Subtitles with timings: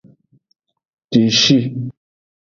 [1.13, 1.59] Deshi.